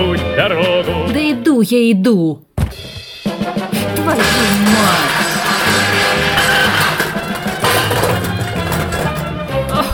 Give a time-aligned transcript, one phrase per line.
[0.00, 1.12] путь дорогу.
[1.12, 2.42] Да иду я иду.
[3.96, 4.18] Твою
[4.72, 5.10] мать.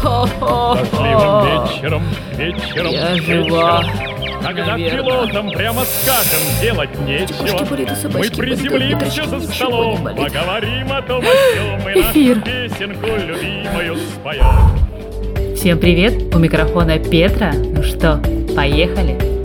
[0.02, 2.02] Дождливым вечером,
[2.36, 3.44] вечером, я вечером.
[3.44, 3.84] Жива.
[4.42, 5.02] Когда Наверное.
[5.02, 7.64] пилотам прямо скажем, делать нечего.
[7.64, 12.40] Болит, мы приземлимся болит, за столом, поговорим о том, о чем Эфир.
[12.42, 15.56] песенку любимую споем.
[15.56, 16.32] Всем привет!
[16.32, 17.52] У микрофона Петра.
[17.54, 18.20] Ну что,
[18.54, 19.35] поехали?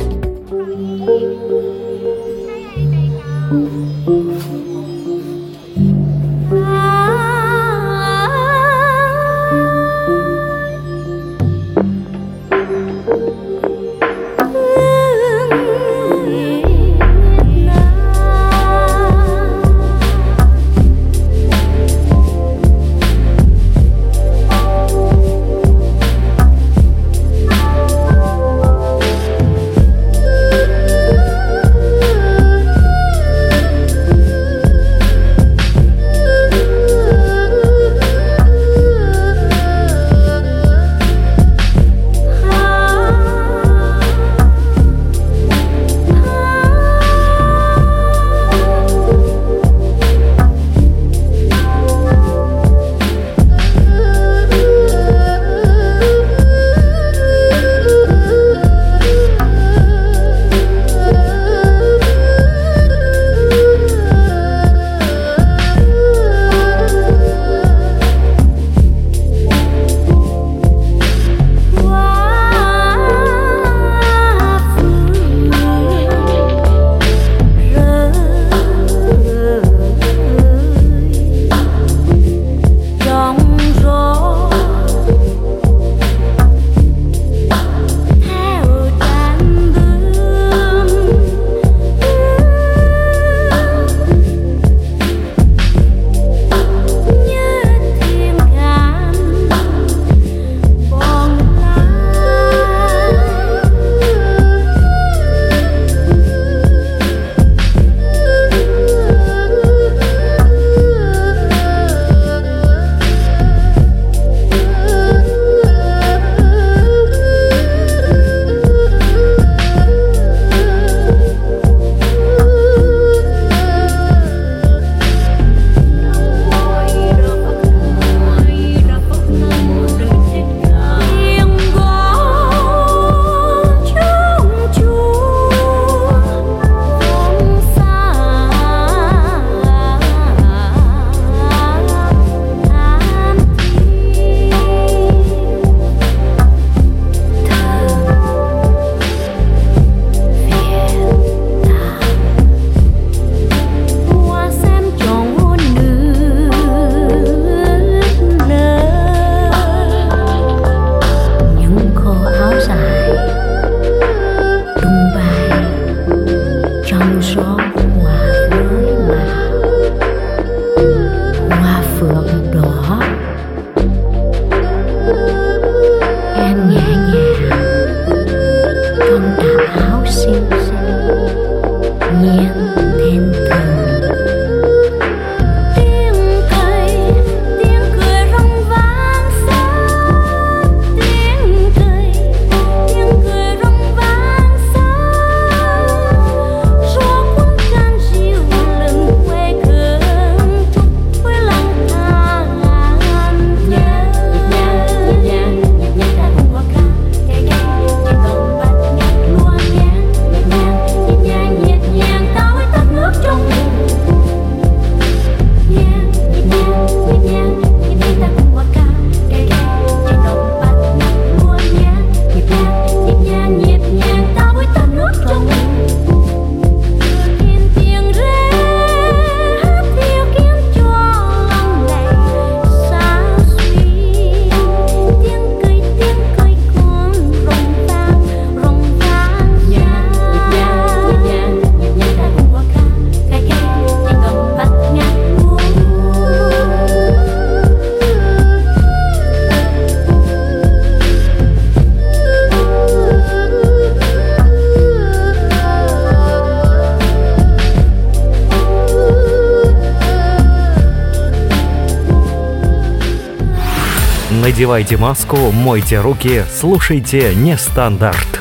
[264.72, 268.39] надевайте маску, мойте руки, слушайте «Нестандарт».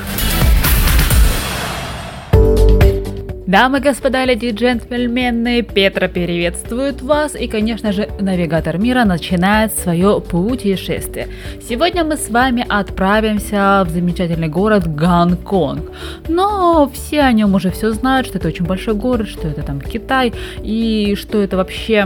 [3.48, 9.76] Дамы и господа, леди и джентльмены, Петра приветствует вас и, конечно же, навигатор мира начинает
[9.76, 11.26] свое путешествие.
[11.68, 15.90] Сегодня мы с вами отправимся в замечательный город Гонконг.
[16.30, 19.80] Но все о нем уже все знают, что это очень большой город, что это там
[19.80, 20.32] Китай
[20.62, 22.02] и что это вообще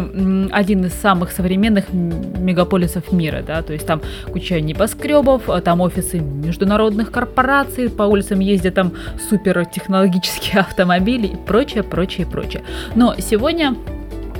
[0.50, 4.00] один из самых современных мегаполисов мира, да, то есть там
[4.32, 8.92] куча небоскребов, а там офисы международных корпораций, по улицам ездят там
[9.28, 12.62] супертехнологические автомобили и прочее, прочее, прочее.
[12.94, 13.76] Но сегодня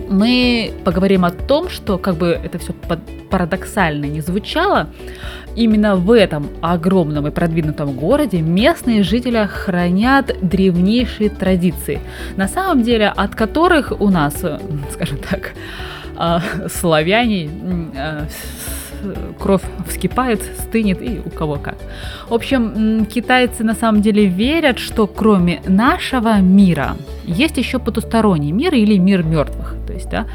[0.08, 2.72] мы поговорим о том, что, как бы это все
[3.30, 4.88] парадоксально не звучало,
[5.56, 12.00] именно в этом огромном и продвинутом городе местные жители хранят древнейшие традиции,
[12.36, 14.34] на самом деле от которых у нас,
[14.92, 15.52] скажем так,
[16.16, 17.50] а, славяне
[17.96, 18.26] а,
[19.38, 21.76] кровь вскипает, стынет и у кого как.
[22.28, 28.74] В общем, китайцы на самом деле верят, что кроме нашего мира есть еще потусторонний мир
[28.74, 29.76] или мир мертвых.
[29.94, 30.26] Есть, да.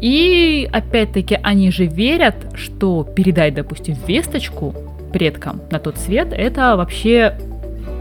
[0.00, 4.74] И опять-таки они же верят, что передать, допустим, весточку
[5.12, 7.34] предкам на тот свет, это вообще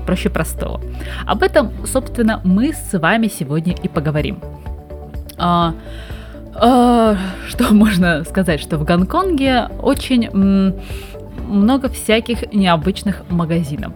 [0.06, 0.82] проще простого.
[1.26, 4.40] Об этом, собственно, мы с вами сегодня и поговорим.
[5.38, 5.74] А,
[6.56, 7.18] а,
[7.48, 10.76] что можно сказать, что в Гонконге очень м,
[11.48, 13.94] много всяких необычных магазинов.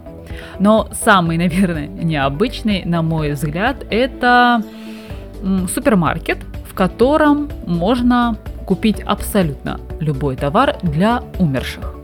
[0.60, 4.64] Но самый, наверное, необычный, на мой взгляд, это
[5.42, 6.40] м, супермаркет,
[6.72, 11.96] в котором можно купить абсолютно любой товар для умерших.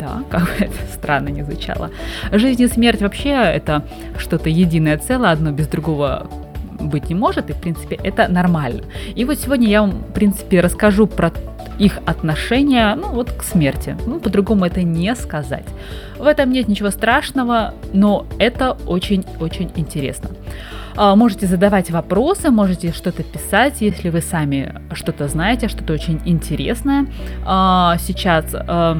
[0.00, 1.90] Да, как бы это странно не звучало.
[2.32, 3.84] Жизнь и смерть вообще это
[4.16, 6.26] что-то единое целое, одно без другого
[6.80, 8.82] быть не может, и в принципе это нормально.
[9.14, 11.30] И вот сегодня я вам, в принципе, расскажу про
[11.78, 13.94] их отношение, ну вот к смерти.
[14.06, 15.66] Ну, по-другому это не сказать.
[16.18, 20.30] В этом нет ничего страшного, но это очень-очень интересно.
[20.96, 27.06] А, Можете задавать вопросы, можете что-то писать, если вы сами что-то знаете, что-то очень интересное.
[27.44, 28.98] А, Сейчас а,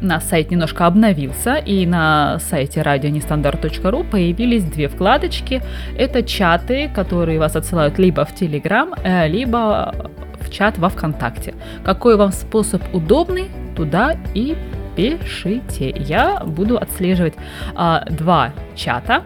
[0.00, 5.62] наш сайт немножко обновился, и на сайте радионестандарт.ру появились две вкладочки.
[5.98, 9.94] Это чаты, которые вас отсылают либо в Телеграм, э, либо
[10.40, 11.54] в чат во ВКонтакте.
[11.84, 14.56] Какой вам способ удобный, туда и
[14.96, 15.90] пишите.
[15.90, 17.34] Я буду отслеживать
[17.74, 19.24] а, два чата,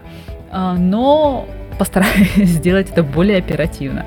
[0.51, 4.05] а, но постараюсь сделать это более оперативно.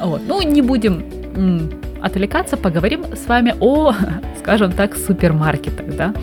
[0.00, 0.22] Вот.
[0.26, 1.04] Ну, не будем
[2.00, 3.92] отвлекаться, поговорим с вами о,
[4.38, 6.14] скажем так, супермаркетах, да,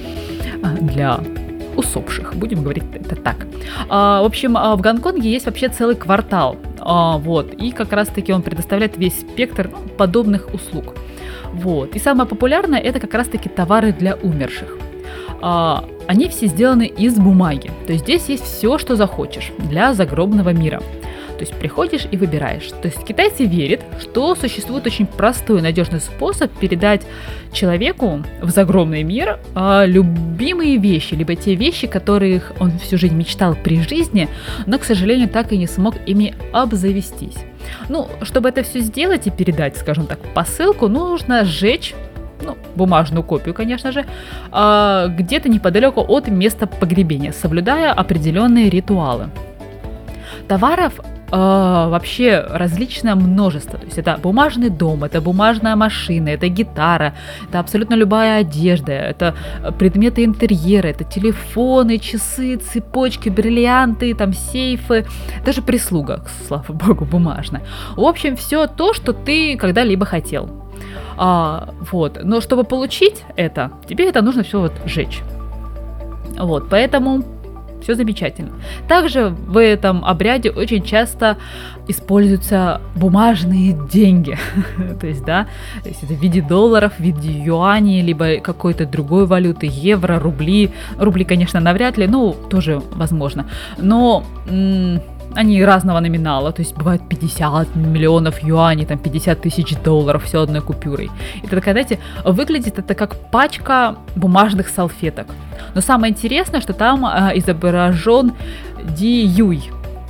[0.64, 1.20] а, для
[1.76, 3.48] усопших, будем говорить это так.
[3.90, 8.32] А, в общем, а, в Гонконге есть вообще целый квартал, а, вот, и как раз-таки
[8.32, 10.96] он предоставляет весь спектр ну, подобных услуг.
[11.54, 11.96] Вот.
[11.96, 14.78] И самое популярное это как раз-таки товары для умерших.
[15.46, 17.70] А, они все сделаны из бумаги.
[17.86, 20.80] То есть здесь есть все, что захочешь для загробного мира.
[21.34, 22.70] То есть приходишь и выбираешь.
[22.82, 27.02] То есть китайцы верят, что существует очень простой и надежный способ передать
[27.52, 33.54] человеку в загробный мир а, любимые вещи, либо те вещи, которых он всю жизнь мечтал
[33.62, 34.30] при жизни,
[34.66, 37.36] но, к сожалению, так и не смог ими обзавестись.
[37.90, 41.94] Ну, чтобы это все сделать и передать, скажем так, посылку, нужно сжечь
[42.44, 44.06] ну, бумажную копию, конечно же,
[44.52, 49.30] а, где-то неподалеку от места погребения, соблюдая определенные ритуалы.
[50.48, 51.00] Товаров
[51.36, 53.80] а, вообще различное множество.
[53.80, 57.16] То есть это бумажный дом, это бумажная машина, это гитара,
[57.50, 59.34] это абсолютно любая одежда, это
[59.80, 65.08] предметы интерьера, это телефоны, часы, цепочки, бриллианты, там сейфы,
[65.44, 67.64] даже прислуга, слава богу, бумажная.
[67.96, 70.63] В общем, все то, что ты когда-либо хотел.
[71.18, 72.20] А, вот.
[72.24, 75.22] Но чтобы получить это, тебе это нужно все вот сжечь.
[76.38, 77.24] Вот, поэтому
[77.84, 78.52] все замечательно.
[78.88, 81.38] Также в этом обряде очень часто
[81.88, 84.38] используются бумажные деньги.
[85.00, 85.48] то есть, да,
[85.84, 90.72] то есть это в виде долларов, в виде юаней, либо какой-то другой валюты, евро, рубли.
[90.98, 93.46] Рубли, конечно, навряд ли, ну, тоже возможно.
[93.78, 95.02] Но м,
[95.36, 100.62] они разного номинала, то есть бывает 50 миллионов юаней, там 50 тысяч долларов, все одной
[100.62, 101.10] купюрой.
[101.44, 105.28] И тогда, знаете, выглядит это как пачка бумажных салфеток.
[105.76, 108.34] Но самое интересное, что там а, изображен
[108.98, 109.64] Ди Юй,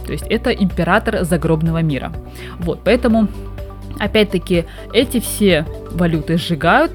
[0.06, 2.12] то есть это император загробного мира.
[2.60, 3.28] Вот, поэтому,
[4.00, 6.92] опять-таки, эти все валюты сжигают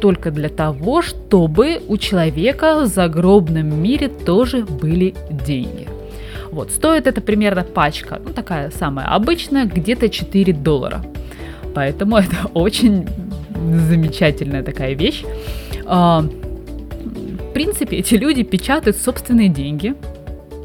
[0.00, 5.95] только для того, чтобы у человека в загробном мире тоже были деньги.
[6.56, 11.04] Вот, стоит это примерно пачка, ну такая самая обычная, где-то 4 доллара.
[11.74, 13.06] Поэтому это очень
[13.90, 15.22] замечательная такая вещь.
[15.84, 19.94] А, в принципе, эти люди печатают собственные деньги,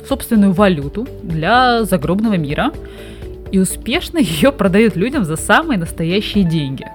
[0.07, 2.71] собственную валюту для загробного мира.
[3.51, 6.86] и успешно ее продают людям за самые настоящие деньги.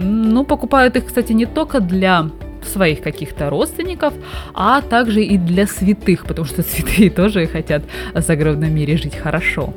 [0.00, 2.30] Ну, покупают их, кстати, не только для
[2.64, 4.14] своих каких-то родственников,
[4.54, 7.82] а также и для святых, потому что святые тоже хотят
[8.14, 9.74] в загробном мире жить хорошо.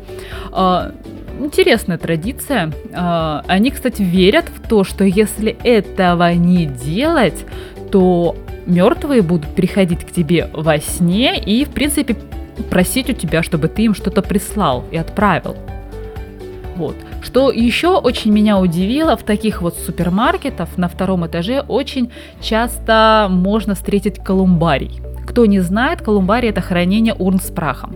[0.51, 0.91] А,
[1.39, 2.71] Интересная традиция.
[2.93, 7.45] А, Они, кстати, верят в то, что если этого не делать,
[7.91, 8.35] то
[8.65, 12.15] мертвые будут приходить к тебе во сне и, в принципе,
[12.69, 15.57] просить у тебя, чтобы ты им что-то прислал и отправил.
[16.75, 16.95] Вот.
[17.21, 22.11] Что еще очень меня удивило, в таких вот супермаркетах на втором этаже очень
[22.41, 25.01] часто можно встретить колумбарий.
[25.27, 27.95] Кто не знает, колумбарий это хранение урн с прахом.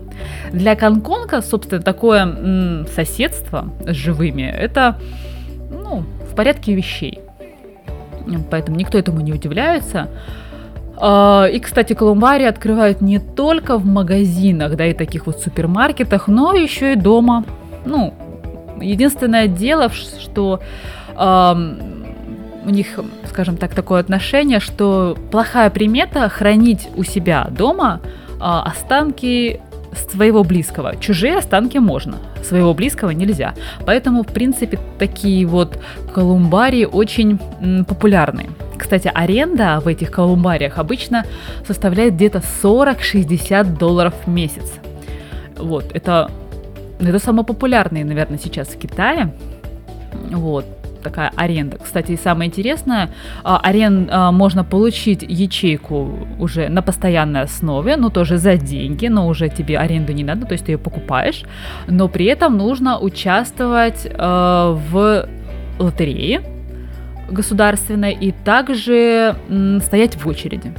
[0.54, 5.00] Для Гонконга, собственно, такое м, соседство с живыми, это
[5.70, 7.20] ну, в порядке вещей.
[8.50, 10.08] Поэтому никто этому не удивляется.
[10.98, 16.54] А, И, кстати, колумбарии открывают не только в магазинах, да, и таких вот супермаркетах, но
[16.54, 17.44] еще и дома.
[17.86, 18.14] Ну,
[18.82, 20.60] единственное дело, что
[21.18, 28.02] у них, скажем так, такое отношение, что плохая примета хранить у себя дома
[28.40, 29.62] а, останки
[30.12, 30.96] своего близкого.
[30.98, 33.54] Чужие останки можно, своего близкого нельзя.
[33.86, 35.80] Поэтому, в принципе, такие вот
[36.14, 37.40] колумбарии очень
[37.86, 38.48] популярны.
[38.78, 41.26] Кстати, аренда в этих колумбариях обычно
[41.66, 44.74] составляет где-то 40-60 долларов в месяц.
[45.58, 46.30] Вот, это,
[47.00, 49.34] это самое популярное, наверное, сейчас в Китае.
[50.32, 50.66] Вот,
[51.06, 51.78] такая аренда.
[51.78, 53.10] Кстати, самое интересное,
[53.44, 59.28] а, арен а, можно получить ячейку уже на постоянной основе, ну тоже за деньги, но
[59.28, 61.44] уже тебе аренду не надо, то есть ты ее покупаешь,
[61.88, 65.28] но при этом нужно участвовать а, в
[65.80, 66.42] лотерее
[67.30, 69.36] государственной и также
[69.82, 70.74] стоять в очереди.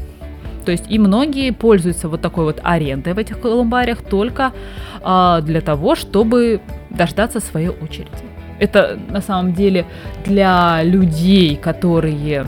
[0.67, 4.53] То есть и многие пользуются вот такой вот арендой в этих колумбариях только
[5.01, 8.11] а, для того, чтобы дождаться своей очереди.
[8.59, 9.87] Это на самом деле
[10.25, 12.47] для людей, которые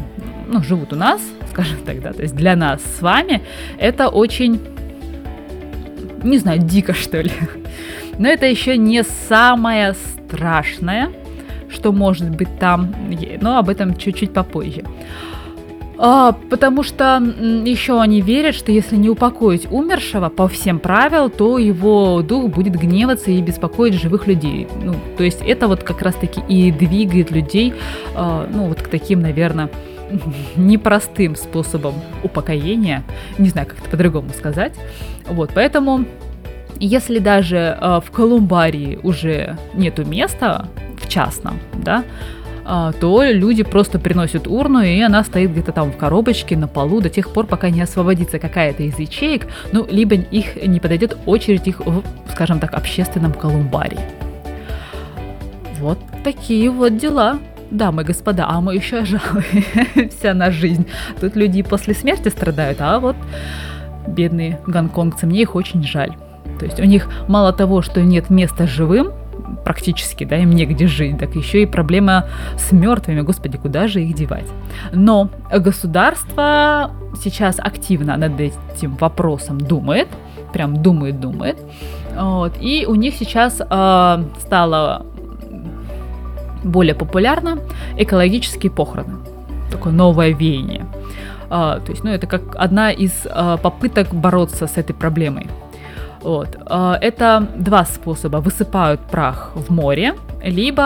[0.48, 1.22] ну, живут у нас,
[1.52, 3.42] скажем так, да, то есть для нас с вами,
[3.78, 4.60] это очень,
[6.24, 7.30] не знаю, дико что ли.
[8.18, 11.12] Но это еще не самое страшное,
[11.70, 12.92] что может быть там,
[13.40, 14.82] но об этом чуть-чуть попозже.
[16.00, 17.20] А, потому что
[17.64, 22.74] еще они верят, что если не упокоить умершего по всем правилам, то его дух будет
[22.76, 24.68] гневаться и беспокоить живых людей.
[24.82, 27.74] Ну, то есть это вот как раз-таки и двигает людей,
[28.14, 29.70] а, ну, вот к таким, наверное,
[30.56, 33.02] непростым способом упокоения.
[33.38, 34.74] Не знаю, как это по-другому сказать.
[35.28, 36.04] Вот, поэтому
[36.80, 42.04] если даже э, в колумбарии уже нету места в частном, да,
[43.00, 47.08] то люди просто приносят урну, и она стоит где-то там в коробочке на полу до
[47.08, 51.80] тех пор, пока не освободится какая-то из ячеек, ну, либо их не подойдет очередь их
[51.80, 54.00] в, скажем так, общественном колумбарии.
[55.80, 57.38] Вот такие вот дела.
[57.70, 60.86] Дамы и господа, а мы еще жалуемся на жизнь.
[61.20, 63.16] Тут люди после смерти страдают, а вот
[64.06, 66.12] бедные гонконгцы, мне их очень жаль.
[66.58, 69.12] То есть у них мало того, что нет места живым,
[69.64, 72.26] практически, да, им негде жить, так еще и проблема
[72.56, 74.46] с мертвыми, господи, куда же их девать.
[74.92, 76.90] Но государство
[77.22, 80.08] сейчас активно над этим вопросом думает,
[80.52, 81.58] прям думает, думает,
[82.16, 85.06] вот, и у них сейчас э, стало
[86.64, 87.58] более популярно
[87.96, 89.18] экологические похороны,
[89.70, 90.86] такое новое веяние.
[91.50, 95.48] А, то есть, ну, это как одна из а, попыток бороться с этой проблемой.
[96.28, 96.58] Вот.
[96.66, 98.36] А, Это два способа.
[98.36, 100.82] Высыпают прах в море, либо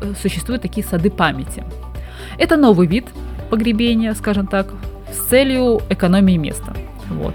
[0.00, 1.62] э, существуют такие сады памяти.
[2.38, 3.06] Это новый вид
[3.50, 4.66] погребения, скажем так,
[5.12, 6.74] с целью экономии места.
[7.08, 7.34] Вот.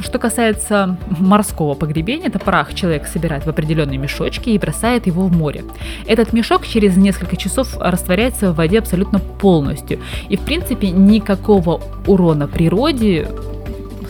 [0.00, 5.32] Что касается морского погребения, это прах человек собирает в определенные мешочки и бросает его в
[5.32, 5.64] море.
[6.06, 9.98] Этот мешок через несколько часов растворяется в воде абсолютно полностью.
[10.28, 13.28] И, в принципе, никакого урона природе,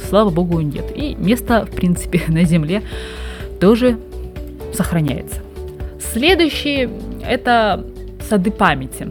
[0.09, 0.85] слава богу, нет.
[0.95, 2.83] И место, в принципе, на Земле
[3.61, 3.99] тоже
[4.73, 5.41] сохраняется.
[5.99, 6.91] Следующие–
[7.27, 7.85] это
[8.29, 9.09] сады памяти.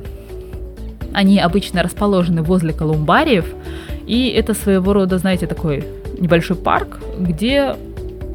[1.14, 3.46] Они обычно расположены возле колумбариев,
[4.08, 5.84] и это своего рода, знаете, такой
[6.18, 7.76] небольшой парк, где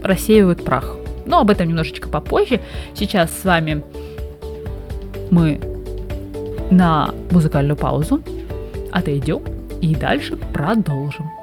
[0.03, 0.97] рассеивают прах.
[1.27, 2.61] Но об этом немножечко попозже.
[2.95, 3.83] Сейчас с вами
[5.31, 5.61] мы
[6.71, 8.23] на музыкальную паузу
[8.93, 9.43] отойдем
[9.81, 11.38] и дальше продолжим.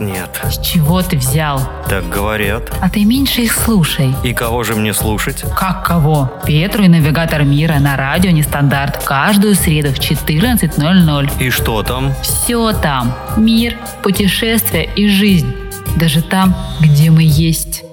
[0.00, 0.40] Нет.
[0.44, 1.60] С чего ты взял?
[1.88, 2.72] Так говорят.
[2.80, 4.14] А ты меньше их слушай.
[4.24, 5.44] И кого же мне слушать?
[5.56, 6.30] Как кого?
[6.44, 11.30] Петру и навигатор мира на радио Нестандарт каждую среду в 14.00.
[11.40, 12.12] И что там?
[12.22, 13.14] Все там.
[13.36, 15.54] Мир, путешествия и жизнь.
[15.96, 17.84] Даже там, где мы есть.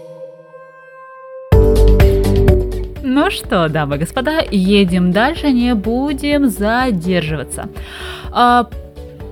[3.15, 7.69] Ну что, дамы и господа, едем дальше, не будем задерживаться.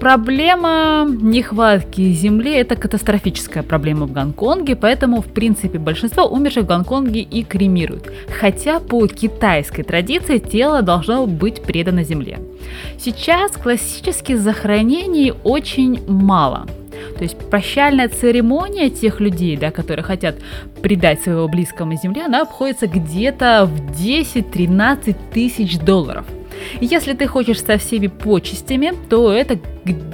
[0.01, 7.21] Проблема нехватки земли– это катастрофическая проблема в Гонконге, поэтому, в принципе, большинство умерших в Гонконге
[7.21, 8.11] и кремируют.
[8.39, 12.39] Хотя по китайской традиции тело должно быть предано земле.
[12.97, 16.65] Сейчас классических захоронений очень мало.
[17.17, 20.35] То есть прощальная церемония тех людей, да, которые хотят
[20.81, 26.25] предать своего близкого земле, она обходится где-то в 10-13 тысяч долларов.
[26.79, 29.59] Если ты хочешь со всеми почестями, то это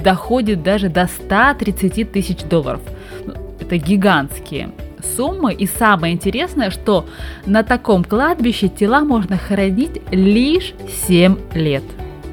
[0.02, 2.80] доходит даже до 130 тысяч долларов.
[3.24, 4.70] Ну, Это гигантские
[5.16, 5.52] суммы.
[5.54, 7.06] И самое интересное, что
[7.46, 10.74] на таком кладбище тела можно хоронить лишь
[11.06, 11.84] 7 лет.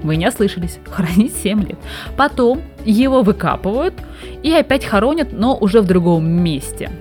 [0.03, 1.79] Вы не ослышались, хранить 7 лет.
[2.17, 3.95] Потом его выкапывают
[4.43, 6.91] и опять хоронят, но уже в другом месте.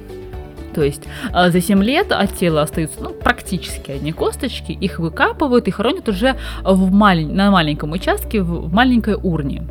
[0.75, 5.69] То есть э, за 7 лет от тела остаются ну, практически одни косточки, их выкапывают
[5.69, 9.63] и хоронят уже в малень- на маленьком участке, в, маленькой урне,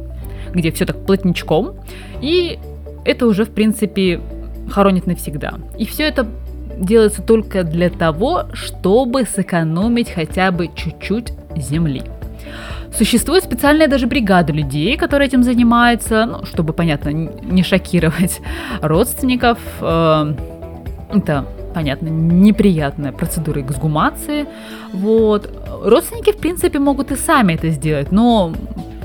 [0.53, 1.75] где все так плотничком,
[2.21, 2.59] и
[3.05, 4.21] это уже, в принципе,
[4.71, 5.55] хоронят навсегда.
[5.77, 6.27] И все это
[6.79, 12.03] делается только для того, чтобы сэкономить хотя бы чуть-чуть земли.
[12.95, 18.39] Существует специальная даже бригада людей, которые этим занимаются, ну, чтобы, понятно, не шокировать
[18.81, 19.57] родственников.
[19.81, 20.33] э,
[21.13, 24.45] это, понятно, неприятная процедура эксгумации.
[24.91, 25.49] Вот.
[25.83, 28.53] Родственники, в принципе, могут и сами это сделать, но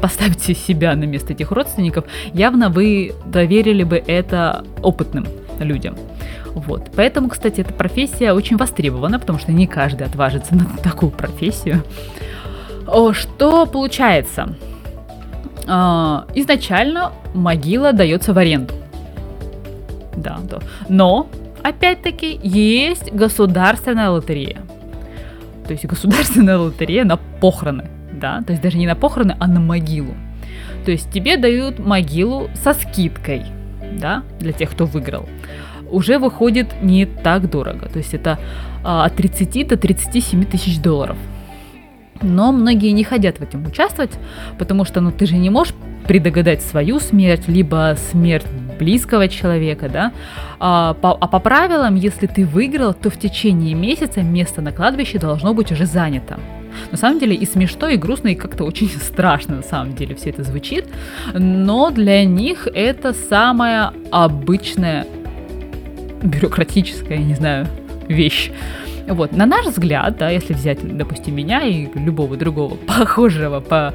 [0.00, 5.26] поставьте себя на место этих родственников, явно вы доверили бы это опытным
[5.58, 5.96] людям.
[6.54, 6.90] Вот.
[6.96, 11.82] Поэтому, кстати, эта профессия очень востребована, потому что не каждый отважится на такую профессию.
[12.86, 14.56] О, Что получается?
[15.66, 18.74] А, Изначально могила дается в аренду.
[20.16, 20.58] Да, да.
[20.88, 21.28] Но,
[21.62, 24.62] опять-таки, есть государственная лотерея.
[25.66, 27.88] То есть государственная лотерея на похороны.
[28.12, 28.42] Да?
[28.42, 30.14] То есть даже не на похороны, а на могилу.
[30.84, 33.44] То есть тебе дают могилу со скидкой,
[33.92, 35.28] да, для тех, кто выиграл.
[35.90, 37.88] Уже выходит не так дорого.
[37.88, 38.38] То есть это
[38.84, 41.16] а, от 30 до 37 тысяч долларов.
[42.22, 44.18] Но многие не хотят в этом участвовать,
[44.58, 45.74] потому что ну, ты же не можешь
[46.06, 48.46] предугадать свою смерть, либо смерть
[48.78, 50.12] близкого человека, да.
[50.60, 55.18] А по, а по правилам, если ты выиграл, то в течение месяца место на кладбище
[55.18, 56.38] должно быть уже занято.
[56.90, 60.30] На самом деле и смешно, и грустно, и как-то очень страшно на самом деле все
[60.30, 60.86] это звучит.
[61.34, 65.06] Но для них это самая обычная
[66.22, 67.66] бюрократическая, не знаю,
[68.08, 68.50] вещь.
[69.08, 73.94] Вот, на наш взгляд, да, если взять, допустим, меня и любого другого похожего по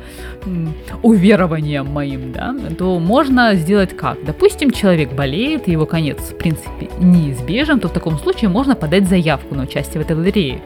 [1.03, 4.23] уверованиям моим, да, то можно сделать как?
[4.25, 9.55] Допустим, человек болеет, его конец, в принципе, неизбежен, то в таком случае можно подать заявку
[9.55, 10.61] на участие в этой лотерее.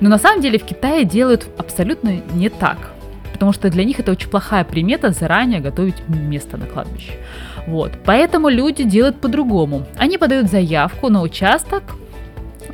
[0.00, 2.92] Но на самом деле в Китае делают абсолютно не так.
[3.32, 7.12] Потому что для них это очень плохая примета заранее готовить место на кладбище.
[7.66, 7.92] Вот.
[8.04, 9.86] Поэтому люди делают по-другому.
[9.98, 11.82] Они подают заявку на участок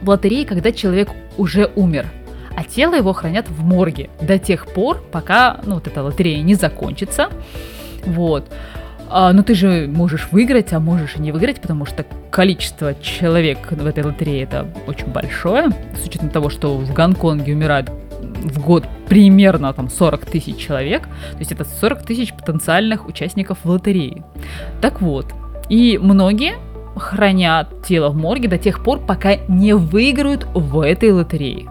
[0.03, 2.07] в лотерее, когда человек уже умер.
[2.55, 6.55] А тело его хранят в морге до тех пор, пока ну, вот эта лотерея не
[6.55, 7.29] закончится.
[8.05, 8.51] Вот.
[9.09, 13.71] А, но ты же можешь выиграть, а можешь и не выиграть, потому что количество человек
[13.71, 15.69] в этой лотерее это очень большое,
[16.03, 21.39] с учетом того, что в Гонконге умирает в год примерно там 40 тысяч человек, то
[21.39, 24.25] есть это 40 тысяч потенциальных участников в лотерее.
[24.81, 25.27] Так вот,
[25.69, 26.55] и многие
[26.97, 31.69] хранят тело в морге до тех пор, пока не выиграют в этой лотерее.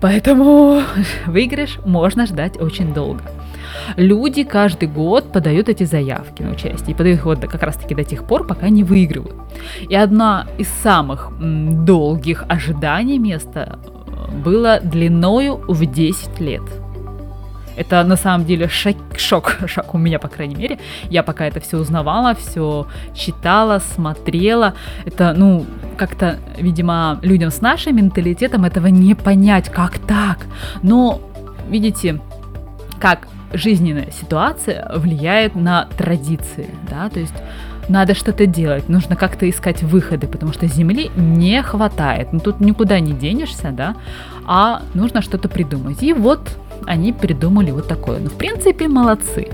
[0.00, 0.82] Поэтому
[1.26, 3.22] выигрыш можно ждать очень долго.
[3.96, 6.92] Люди каждый год подают эти заявки на участие.
[6.92, 9.34] И подают их вот как раз таки до тех пор, пока не выигрывают.
[9.88, 16.62] И одна из самых долгих ожиданий места э, было длиною в 10 лет.
[17.80, 20.78] Это на самом деле шок, шок, шок у меня, по крайней мере.
[21.08, 24.74] Я пока это все узнавала, все читала, смотрела.
[25.06, 25.64] Это, ну,
[25.96, 30.40] как-то, видимо, людям с нашим менталитетом этого не понять, как так.
[30.82, 31.22] Но,
[31.70, 32.20] видите,
[33.00, 37.34] как жизненная ситуация влияет на традиции, да, то есть
[37.88, 43.00] надо что-то делать, нужно как-то искать выходы, потому что земли не хватает, ну тут никуда
[43.00, 43.96] не денешься, да,
[44.46, 46.02] а нужно что-то придумать.
[46.02, 46.40] И вот
[46.86, 48.18] они придумали вот такое.
[48.18, 49.48] Ну, в принципе, молодцы.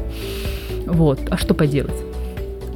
[0.87, 1.97] Вот, а что поделать?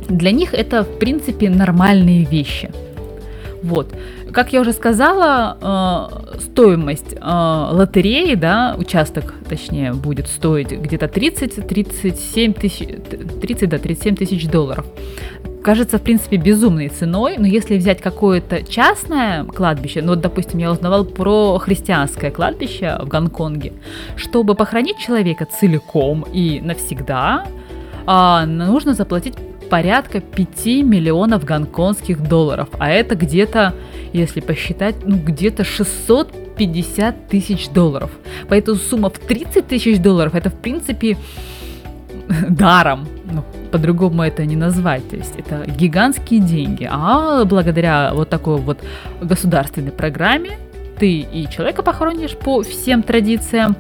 [0.09, 2.71] Для них это, в принципе, нормальные вещи.
[3.63, 3.95] Вот.
[4.33, 12.53] Как я уже сказала, э, стоимость э, лотереи, да, участок, точнее, будет стоить где-то 30-37
[12.53, 12.89] тысяч,
[13.43, 14.87] 30 до 37 тысяч долларов.
[15.63, 20.71] Кажется, в принципе, безумной ценой, но если взять какое-то частное кладбище, ну вот, допустим, я
[20.71, 23.75] узнавал про христианское кладбище в Гонконге,
[24.17, 27.47] чтобы похоронить человека целиком и навсегда,
[28.07, 29.35] а, нужно заплатить
[29.69, 33.75] порядка 5 миллионов гонконгских долларов, а это где-то,
[34.13, 38.11] если посчитать, ну где-то 650 тысяч долларов.
[38.49, 41.19] Поэтому сумма в 30 тысяч долларов это в принципе
[42.49, 43.07] даром.
[43.33, 45.09] Ну, по-другому это не назвать.
[45.09, 46.89] То есть это гигантские деньги.
[46.91, 48.79] А благодаря вот такой вот
[49.21, 50.59] государственной программе
[50.99, 53.77] ты и человека похоронишь по всем традициям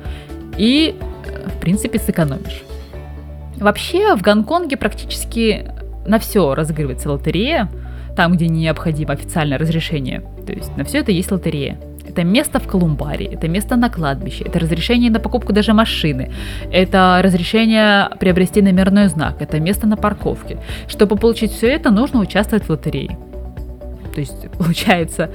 [0.57, 2.63] и, э, в принципе, сэкономишь.
[3.57, 5.71] Вообще в Гонконге практически
[6.07, 7.69] на все разыгрывается лотерея,
[8.17, 10.23] там, где необходимо официальное разрешение.
[10.47, 11.79] То есть на все это есть лотерея.
[12.11, 16.31] Это место в Колумбаре, это место на кладбище, это разрешение на покупку даже машины,
[16.73, 20.59] это разрешение приобрести номерной знак, это место на парковке.
[20.89, 23.17] Чтобы получить все это, нужно участвовать в лотерее.
[24.15, 25.31] То есть, получается,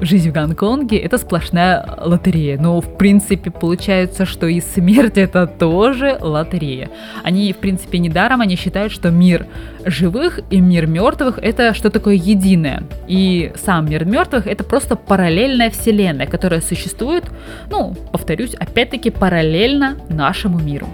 [0.00, 2.58] жизнь в Гонконге это сплошная лотерея.
[2.58, 6.90] Но, в принципе, получается, что и смерть это тоже лотерея.
[7.22, 9.46] Они, в принципе, недаром они считают, что мир
[9.84, 12.82] живых и мир мертвых это что такое единое.
[13.06, 17.24] И сам мир мертвых это просто параллельная вселенная, которая существует,
[17.70, 20.88] ну, повторюсь, опять-таки параллельно нашему миру.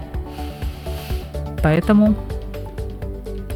[1.63, 2.15] Поэтому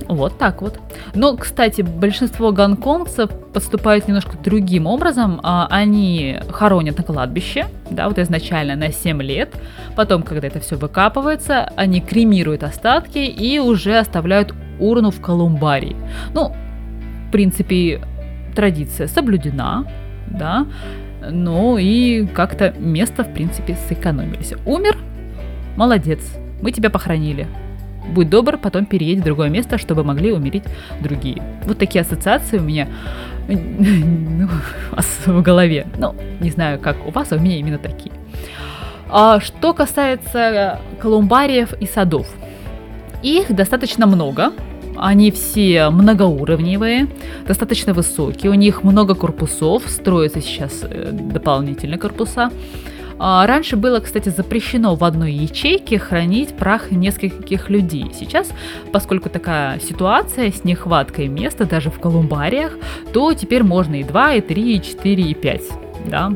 [0.10, 0.80] вот так вот.
[1.14, 5.40] Но, кстати, большинство гонконгцев поступают немножко другим образом.
[5.44, 9.56] А, Они хоронят на кладбище, да, вот изначально на 7 лет.
[9.96, 15.96] Потом, когда это все выкапывается, они кремируют остатки и уже оставляют урну в колумбарии.
[16.34, 16.56] Ну,
[17.28, 18.02] в принципе,
[18.56, 19.86] традиция соблюдена,
[20.28, 20.66] да,
[21.30, 24.54] ну и как-то место, в принципе, сэкономились.
[24.66, 24.98] Умер?
[25.76, 26.20] Молодец,
[26.62, 27.48] мы тебя похоронили.
[28.14, 30.64] Будь добр, потом переедь в другое место, чтобы могли умереть
[31.02, 31.42] другие.
[31.66, 32.88] Вот такие ассоциации у меня
[33.48, 34.48] ну,
[35.26, 35.88] в голове.
[35.98, 38.12] Ну, не знаю, как у вас, а у меня именно такие.
[39.10, 42.28] А что касается колумбариев и садов.
[43.24, 44.54] Их достаточно много,
[44.96, 47.08] они все многоуровневые,
[47.48, 52.52] достаточно высокие, у них много корпусов, строятся сейчас э, дополнительные корпуса.
[53.20, 58.12] А, Раньше было, кстати, запрещено в одной ячейке хранить прах нескольких людей.
[58.18, 58.52] Сейчас,
[58.94, 62.78] поскольку такая ситуация с нехваткой места даже в колумбариях,
[63.12, 65.62] то теперь можно и 2, и 3, и 4, и 5.
[66.06, 66.32] Да,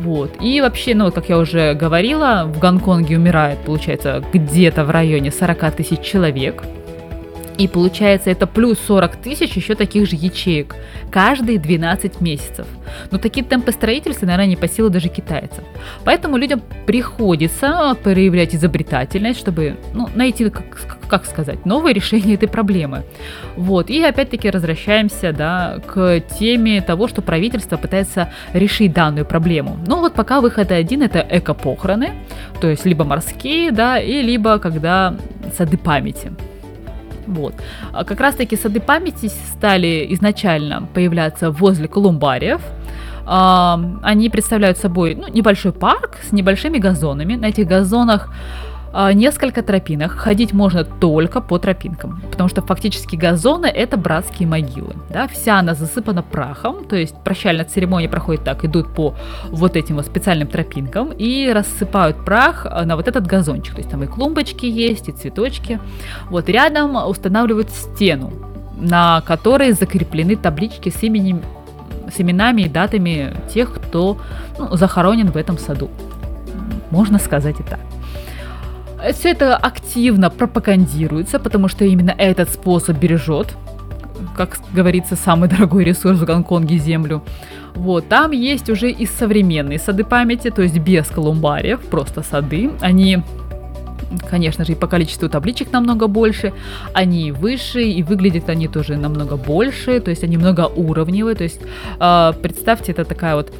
[0.00, 0.30] вот.
[0.40, 5.70] И вообще, ну, как я уже говорила, в Гонконге умирает, получается, где-то в районе 40
[5.72, 6.62] тысяч человек.
[7.58, 10.74] И получается, это плюс 40 тысяч еще таких же ячеек.
[11.10, 12.66] Каждые 12 месяцев.
[13.10, 15.64] Но такие темпы строительства, наверное, не по силу даже китайцев.
[16.04, 20.64] Поэтому людям приходится проявлять изобретательность, чтобы ну, найти, как,
[21.08, 23.04] как сказать, новое решение этой проблемы.
[23.56, 23.88] Вот.
[23.88, 29.78] И опять-таки возвращаемся да, к теме того, что правительство пытается решить данную проблему.
[29.86, 32.12] Ну вот пока выход один это экопохороны,
[32.60, 35.14] то есть либо морские, да, и либо когда
[35.56, 36.32] сады памяти.
[37.26, 37.54] Вот.
[37.92, 42.60] А как раз-таки сады памяти стали изначально появляться возле колумбариев.
[43.26, 47.34] А, Они представляют собой ну, небольшой парк с небольшими газонами.
[47.34, 48.32] На этих газонах
[49.12, 50.12] несколько тропинок.
[50.12, 54.94] Ходить можно только по тропинкам, потому что фактически газоны это братские могилы.
[55.10, 55.28] Да?
[55.28, 59.14] Вся она засыпана прахом, то есть прощальная церемония проходит так, идут по
[59.50, 63.74] вот этим вот специальным тропинкам и рассыпают прах на вот этот газончик.
[63.74, 65.78] То есть там и клумбочки есть, и цветочки.
[66.30, 68.32] Вот рядом устанавливают стену,
[68.78, 71.42] на которой закреплены таблички с именем
[72.14, 74.16] с именами и датами тех, кто
[74.58, 75.90] ну, захоронен в этом саду.
[76.90, 77.80] Можно сказать и так.
[79.12, 83.54] Все это активно пропагандируется, потому что именно этот способ бережет,
[84.36, 87.22] как говорится, самый дорогой ресурс в Гонконге землю.
[87.74, 92.70] Вот, там есть уже и современные сады памяти, то есть без колумбариев, просто сады.
[92.80, 93.22] Они
[94.30, 96.52] конечно же, и по количеству табличек намного больше,
[96.92, 101.60] они выше, и выглядят они тоже намного больше, то есть они многоуровневые, то есть
[101.98, 103.52] э, представьте, это такая вот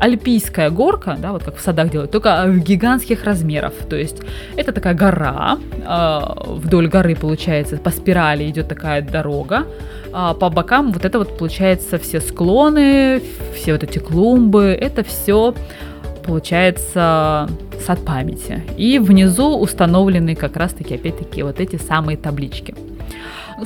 [0.00, 3.74] альпийская горка, да, вот как в садах делают, только гигантских размеров.
[3.88, 4.22] То есть
[4.56, 9.66] это такая гора, э, вдоль горы получается по спирали идет такая дорога,
[10.12, 13.22] а по бокам вот это вот получается все склоны,
[13.54, 15.54] все вот эти клумбы, это все
[16.24, 17.48] получается
[17.86, 18.62] сад памяти.
[18.76, 22.74] И внизу установлены как раз-таки, опять-таки, вот эти самые таблички.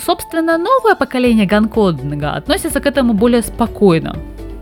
[0.04, 4.16] Собственно, новое поколение Гонконга относится к этому более спокойно.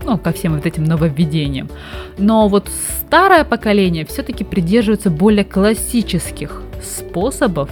[0.05, 1.69] Ну, ко всем вот этим нововведениям.
[2.17, 7.69] Но вот старое поколение все-таки придерживается более классических способов.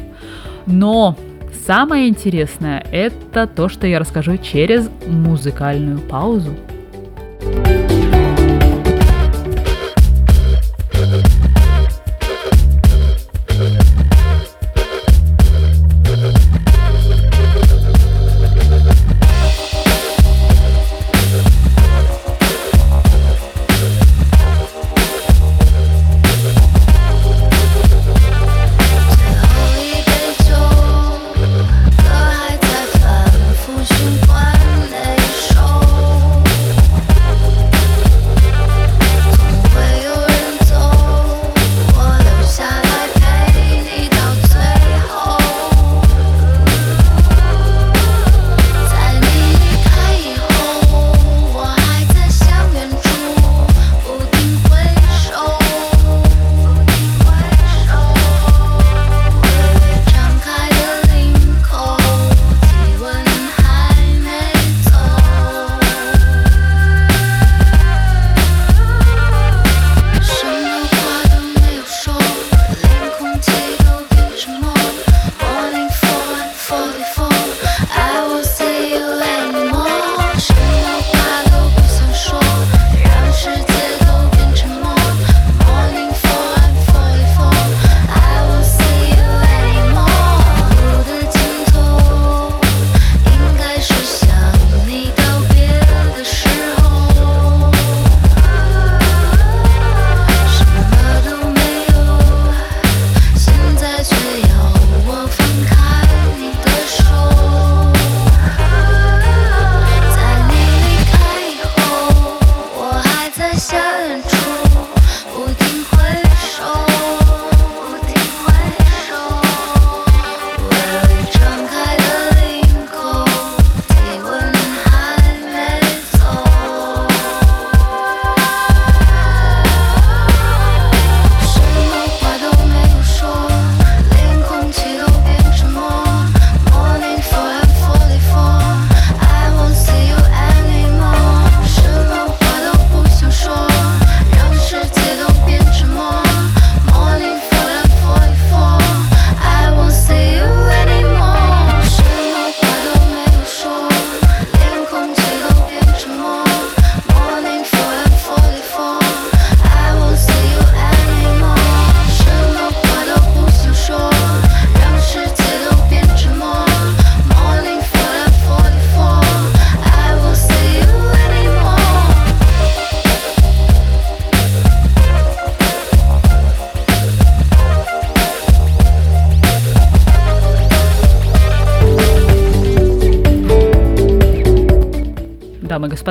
[0.65, 1.17] Но
[1.65, 6.55] самое интересное это то, что я расскажу через музыкальную паузу.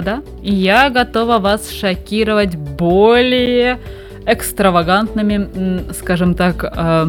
[0.00, 3.78] Господа, я готова вас шокировать более
[4.26, 7.06] экстравагантными, скажем так, э,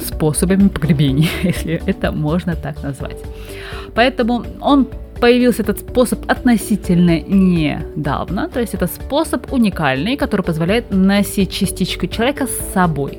[0.00, 3.16] способами погребения, если это можно так назвать.
[3.94, 4.86] Поэтому он
[5.20, 12.46] появился этот способ относительно недавно, то есть это способ уникальный, который позволяет носить частичку человека
[12.46, 13.18] с собой.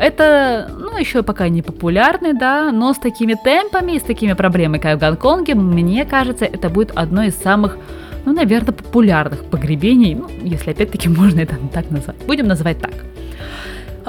[0.00, 4.96] Это, еще пока не популярный, да, но с такими темпами и с такими проблемами, как
[4.96, 7.78] в Гонконге, мне кажется, это будет одно из самых,
[8.24, 12.16] ну, наверное, популярных погребений, ну, если опять-таки можно это так назвать.
[12.26, 12.92] Будем называть так.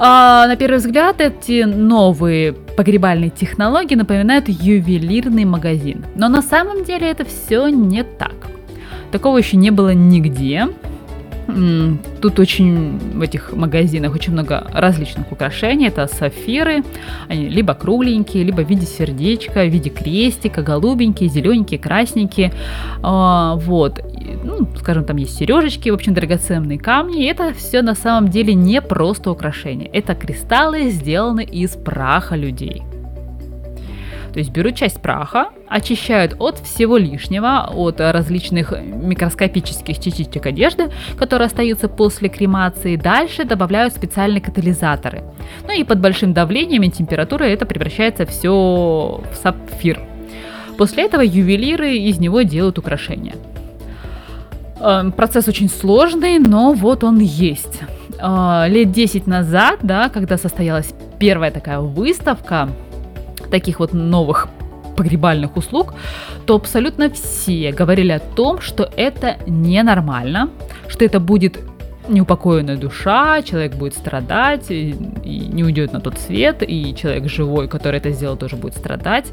[0.02, 6.06] А, на первый взгляд, эти новые погребальные технологии напоминают ювелирный магазин.
[6.14, 8.32] Но на самом деле это все не так.
[9.12, 10.68] Такого еще не было нигде.
[12.20, 15.86] Тут очень в этих магазинах очень много различных украшений.
[15.86, 16.82] Это сафиры,
[17.28, 22.52] они либо кругленькие, либо в виде сердечка, в виде крестика, голубенькие, зелененькие, красненькие.
[23.02, 24.00] А, вот,
[24.44, 27.24] ну, скажем, там есть сережечки, в общем, драгоценные камни.
[27.24, 29.88] И это все на самом деле не просто украшения.
[29.92, 32.82] Это кристаллы, сделаны из праха людей.
[34.32, 41.46] То есть берут часть праха, очищают от всего лишнего, от различных микроскопических частичек одежды, которые
[41.46, 42.96] остаются после кремации.
[42.96, 45.22] Дальше добавляют специальные катализаторы.
[45.66, 50.00] Ну и под большим давлением и температурой это превращается все в сапфир.
[50.76, 53.36] После этого ювелиры из него делают украшения.
[54.80, 57.80] Эм, Процесс очень сложный, но вот он есть.
[58.18, 62.70] Э, Лет 10 назад, да, когда состоялась первая такая выставка
[63.50, 64.48] таких вот новых
[65.00, 65.94] погребальных услуг,
[66.46, 70.50] то абсолютно все говорили о том, что это ненормально,
[70.88, 71.58] что это будет
[72.08, 74.94] неупокоенная душа, человек будет страдать и,
[75.24, 79.32] и не уйдет на тот свет, и человек живой, который это сделал, тоже будет страдать.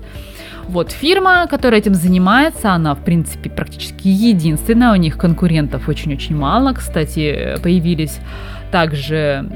[0.70, 6.74] Вот фирма, которая этим занимается, она, в принципе, практически единственная, у них конкурентов очень-очень мало.
[6.74, 8.20] Кстати, появились
[8.72, 9.50] также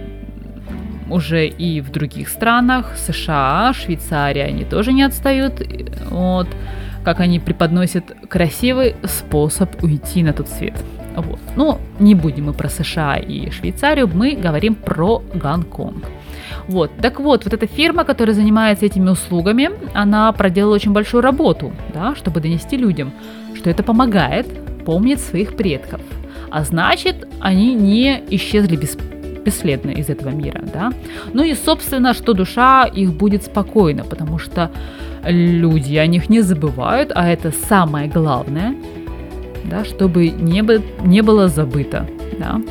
[1.11, 5.61] уже и в других странах, США, Швейцария, они тоже не отстают.
[6.09, 6.47] Вот,
[7.03, 10.75] как они преподносят красивый способ уйти на тот свет.
[11.15, 11.39] Вот.
[11.55, 16.05] Но не будем мы про США и Швейцарию, мы говорим про Гонконг.
[16.67, 16.91] Вот.
[17.01, 22.15] Так вот, вот эта фирма, которая занимается этими услугами, она проделала очень большую работу, да,
[22.15, 23.11] чтобы донести людям,
[23.55, 24.47] что это помогает
[24.85, 26.01] помнить своих предков.
[26.49, 28.97] А значит, они не исчезли без,
[29.45, 30.91] бесследно из этого мира, да.
[31.33, 34.69] Ну и, собственно, что душа их будет спокойна, потому что
[35.25, 38.75] люди о них не забывают, а это самое главное,
[39.65, 42.07] да, чтобы не, бы, не было забыто,
[42.39, 42.61] да.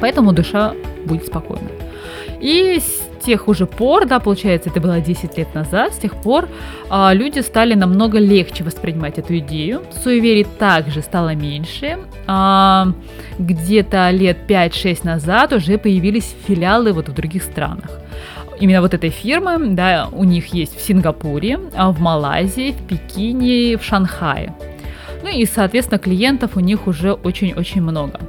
[0.00, 0.74] Поэтому душа
[1.06, 1.68] будет спокойна.
[2.40, 2.80] И
[3.20, 6.48] тех уже пор, да, получается, это было 10 лет назад, с тех пор
[6.88, 9.82] а, люди стали намного легче воспринимать эту идею.
[10.02, 11.98] Суеверий также стало меньше.
[12.26, 12.88] А,
[13.38, 17.90] где-то лет 5-6 назад уже появились филиалы вот в других странах.
[18.60, 23.78] Именно вот этой фирмы, да, у них есть в Сингапуре, а в Малайзии, в Пекине,
[23.78, 24.54] в Шанхае.
[25.22, 28.20] Ну и, соответственно, клиентов у них уже очень-очень много.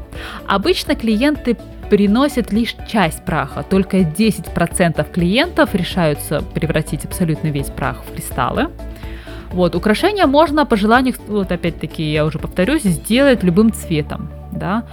[0.48, 1.58] Обычно клиенты
[1.92, 8.70] приносят лишь часть праха, только 10% клиентов решаются превратить абсолютно весь прах в кристаллы.
[9.52, 14.86] Вот, украшения можно по желанию, вот опять-таки, я уже повторюсь, сделать любым цветом, да.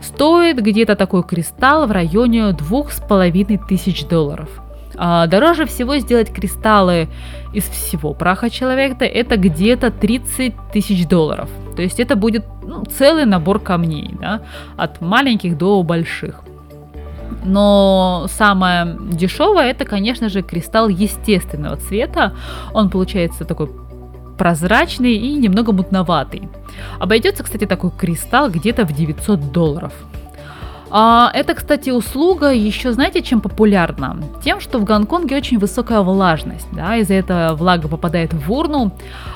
[0.00, 4.48] Стоит где-то такой кристалл в районе двух с половиной тысяч долларов.
[4.96, 7.08] А дороже всего сделать кристаллы
[7.52, 11.50] из всего праха человека, это где-то 30 тысяч долларов.
[11.76, 14.42] То есть это будет ну, целый набор камней, да,
[14.76, 16.42] от маленьких до больших.
[17.44, 22.32] Но самое дешевое это, конечно же, кристалл естественного цвета.
[22.72, 23.70] Он получается такой
[24.38, 26.48] прозрачный и немного мутноватый.
[26.98, 29.92] Обойдется, кстати, такой кристалл где-то в 900 долларов.
[30.96, 34.16] А, это, кстати, услуга еще, знаете, чем популярна?
[34.44, 38.92] Тем, что в Гонконге очень высокая влажность, да, из-за этого влага попадает в урну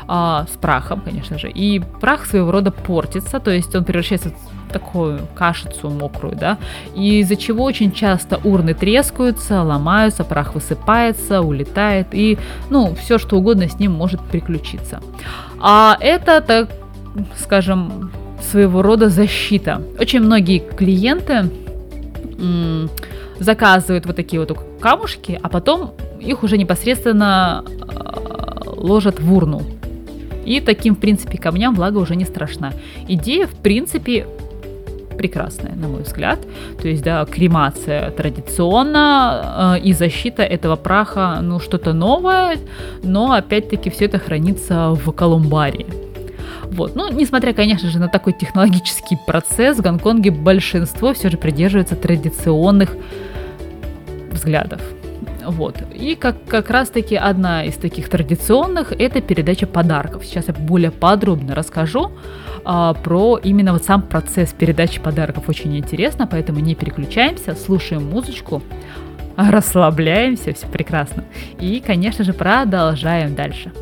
[0.06, 4.72] а, с прахом, конечно же, и прах своего рода портится, то есть он превращается в
[4.72, 6.58] такую кашицу мокрую, да,
[6.94, 12.38] из-за чего очень часто урны трескаются, ломаются, прах высыпается, улетает, и,
[12.70, 15.00] ну, все что угодно с ним может приключиться.
[15.60, 16.68] А это, так
[17.36, 18.12] скажем,
[18.42, 19.82] своего рода защита.
[19.98, 21.50] Очень многие клиенты
[22.38, 22.90] м,
[23.38, 29.62] заказывают вот такие вот камушки, а потом их уже непосредственно э, ложат в урну.
[30.44, 32.72] И таким, в принципе, камням влага уже не страшна.
[33.06, 34.26] Идея, в принципе,
[35.18, 36.38] прекрасная, на мой взгляд.
[36.80, 42.56] То есть, да, кремация традиционно э, и защита этого праха, ну, что-то новое,
[43.02, 46.07] но, опять-таки, все это хранится в колумбарии.
[46.72, 46.94] Вот.
[46.94, 52.96] Ну, несмотря, конечно же, на такой технологический процесс, в Гонконге большинство все же придерживается традиционных
[54.30, 54.80] взглядов.
[55.44, 55.76] Вот.
[55.94, 60.24] И как, как раз-таки одна из таких традиционных– это передача подарков.
[60.24, 62.12] Сейчас я более подробно расскажу
[62.64, 65.48] а, про именно вот сам процесс передачи подарков.
[65.48, 68.62] Очень интересно, поэтому не переключаемся, слушаем музычку,
[69.36, 71.24] расслабляемся, все прекрасно.
[71.58, 73.72] И, конечно же, продолжаем дальше.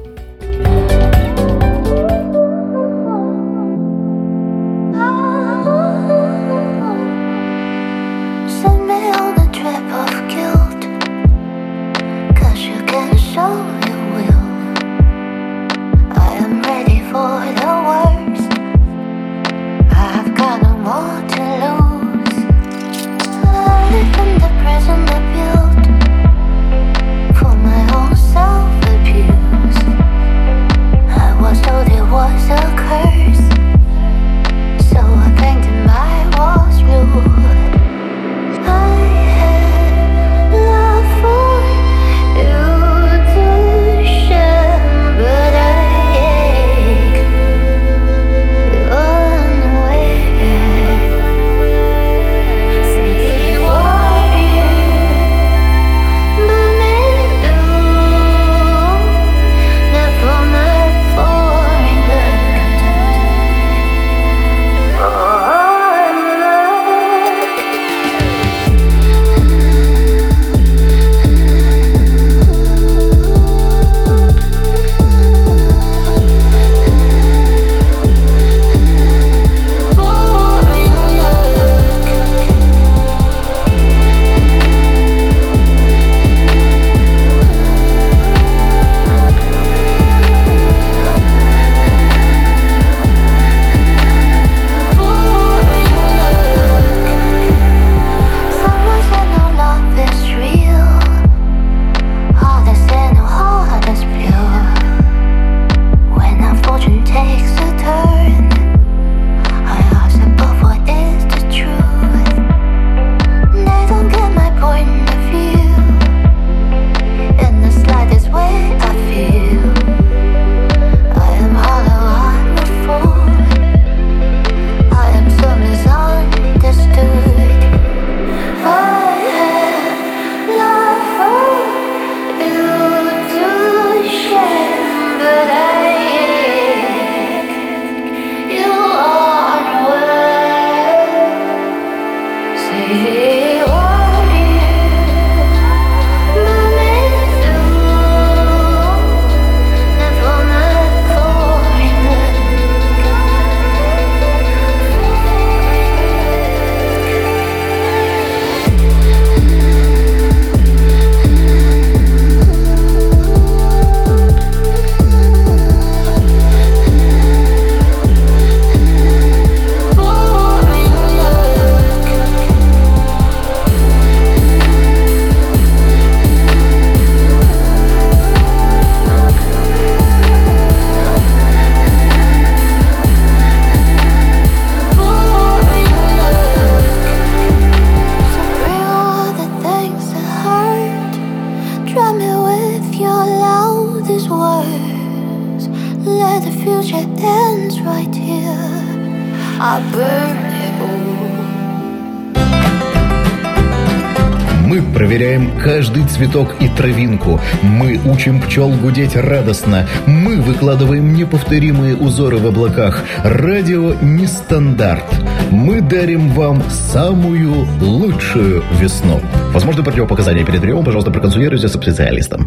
[206.17, 207.39] Цветок и травинку.
[207.63, 209.87] Мы учим пчел гудеть радостно.
[210.07, 213.05] Мы выкладываем неповторимые узоры в облаках.
[213.23, 215.05] Радио нестандарт.
[215.51, 219.21] Мы дарим вам самую лучшую весну.
[219.53, 222.47] Возможно, противопоказания перед приемом, пожалуйста, проконсультируйтесь со специалистом.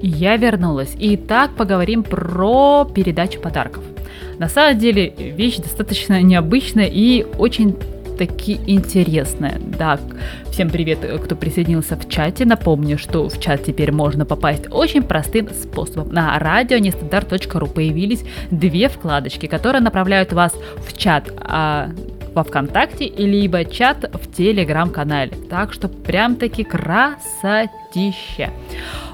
[0.00, 0.94] Я вернулась.
[0.96, 3.82] И так поговорим про передачу подарков.
[4.38, 7.76] На самом деле вещь достаточно необычная и очень
[8.16, 9.60] таки интересная.
[9.78, 9.98] Да,
[10.52, 12.44] всем привет, кто присоединился в чате.
[12.44, 16.12] Напомню, что в чат теперь можно попасть очень простым способом.
[16.12, 20.52] На радио нестандарт.ру появились две вкладочки, которые направляют вас
[20.86, 21.88] в чат а,
[22.34, 25.32] во ВКонтакте, либо чат в Телеграм-канале.
[25.48, 28.50] Так что прям таки красотища.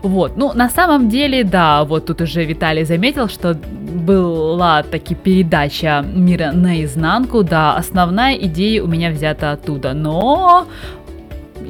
[0.02, 6.04] Вот, ну на самом деле, да, вот тут уже Виталий заметил, что была таки передача
[6.04, 10.66] мира наизнанку, да, основная идея у меня взята оттуда, но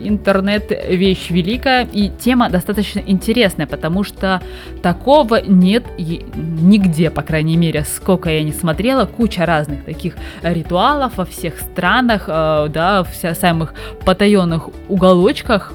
[0.05, 4.43] интернет вещь великая и тема достаточно интересная, потому что
[4.83, 11.25] такого нет нигде, по крайней мере, сколько я не смотрела, куча разных таких ритуалов во
[11.25, 13.75] всех странах, э, да, в самых
[14.05, 15.73] потаенных уголочках.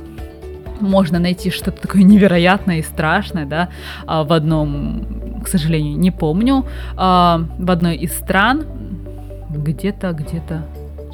[0.79, 3.69] Можно найти что-то такое невероятное и страшное, да,
[4.05, 6.65] а, в одном, к сожалению, не помню,
[6.97, 8.65] а, в одной из стран,
[9.49, 10.65] где-то, где-то,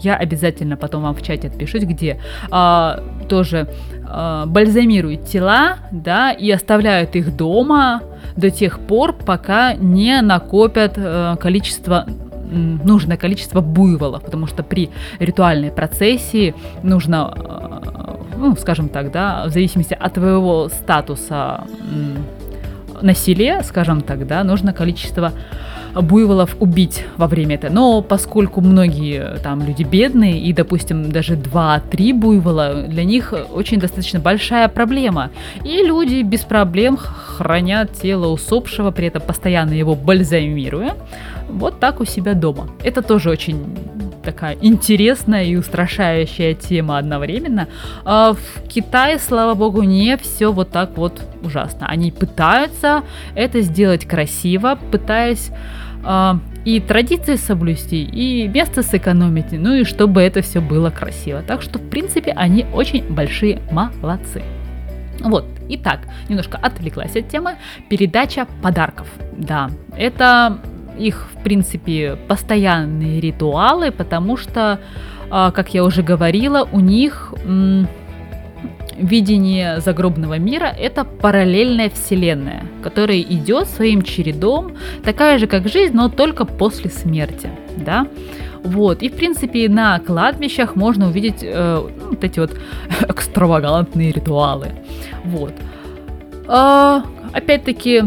[0.01, 2.19] я обязательно потом вам в чате отпишусь, где
[2.51, 3.67] а, тоже
[4.07, 8.01] а, бальзамируют тела, да, и оставляют их дома
[8.35, 12.05] до тех пор, пока не накопят э, количество
[12.51, 14.89] нужное количество буйволов, потому что при
[15.19, 21.65] ритуальной процессии нужно, э, ну, скажем так, да, в зависимости от твоего статуса
[23.01, 25.31] на селе, скажем так, да, нужно количество
[25.95, 27.71] буйволов убить во время этого.
[27.71, 33.79] Но поскольку многие э, там люди бедные, и, допустим, даже 2-3 буйвола, для них очень
[33.79, 35.31] достаточно большая проблема.
[35.63, 40.95] И люди без проблем хранят тело усопшего, при этом постоянно его бальзамируя,
[41.49, 42.69] вот так у себя дома.
[42.83, 43.63] Это тоже очень
[44.23, 47.67] такая интересная и устрашающая тема одновременно.
[48.05, 51.87] А в Китае, слава богу, не все вот так вот ужасно.
[51.87, 53.03] Они пытаются
[53.35, 55.51] это сделать красиво, пытаясь
[56.65, 61.41] и традиции соблюсти, и место сэкономить, ну и чтобы это все было красиво.
[61.41, 64.43] Так что, в принципе, они очень большие молодцы.
[65.19, 67.55] Вот, итак, немножко отвлеклась от темы.
[67.89, 69.07] Передача подарков.
[69.37, 70.59] Да, это
[70.97, 74.79] их, в принципе, постоянные ритуалы, потому что,
[75.29, 77.33] а, как я уже говорила, у них
[78.99, 86.09] видение загробного мира это параллельная вселенная, которая идет своим чередом, такая же как жизнь, но
[86.09, 88.07] только после смерти, да.
[88.63, 92.51] Вот, и в принципе на кладбищах можно увидеть э, ну, вот эти вот
[93.07, 94.67] экстравагантные ритуалы.
[95.23, 95.53] Вот.
[96.47, 98.03] А, опять-таки,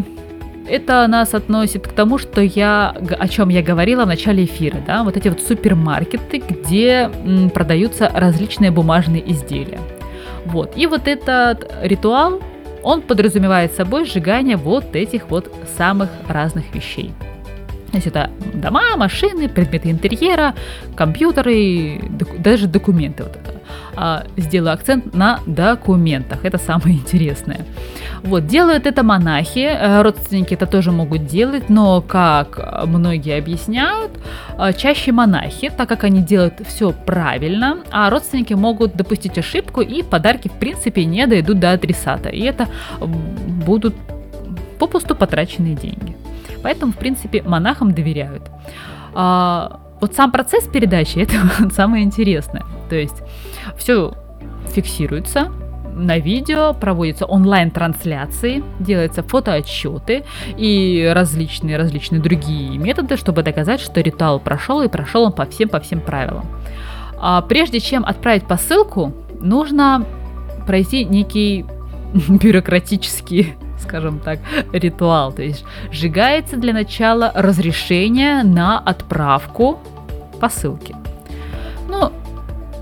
[0.68, 5.04] это нас относит к тому, что я, о чем я говорила в начале эфира, да,
[5.04, 9.80] вот эти вот супермаркеты, где м, продаются различные бумажные изделия.
[10.46, 12.40] Вот, и вот этот ритуал,
[12.82, 17.12] он подразумевает собой сжигание вот этих вот самых разных вещей.
[17.90, 20.54] То есть это дома, машины, предметы интерьера,
[20.96, 22.00] компьютеры,
[22.38, 23.24] даже документы.
[23.24, 23.36] Вот
[24.36, 26.44] сделаю акцент на документах.
[26.44, 27.60] Это самое интересное.
[28.22, 34.12] Вот, делают это монахи, э, родственники это тоже могут делать, но, как многие объясняют,
[34.58, 40.02] э, чаще монахи, так как они делают все правильно, а родственники могут допустить ошибку, и
[40.02, 42.28] подарки, в принципе, не дойдут до адресата.
[42.28, 42.68] И это
[43.66, 43.94] будут
[44.78, 46.16] попусту потраченные деньги.
[46.62, 48.42] Поэтому, в принципе, монахам доверяют.
[49.14, 51.34] А, вот сам процесс передачи это
[51.74, 52.64] самое интересное.
[52.90, 53.22] То есть
[53.78, 54.12] все
[54.74, 55.50] фиксируется
[55.94, 60.24] на видео, проводятся онлайн-трансляции, делаются фотоотчеты
[60.56, 65.68] и различные различные другие методы, чтобы доказать, что ритуал прошел и прошел он по всем
[65.68, 66.46] по всем правилам.
[67.18, 70.04] А прежде чем отправить посылку, нужно
[70.66, 71.64] пройти некий
[72.28, 74.38] бюрократический скажем так,
[74.72, 75.32] ритуал.
[75.32, 79.80] То есть сжигается для начала разрешение на отправку
[80.40, 80.96] посылки.
[81.88, 82.12] Ну,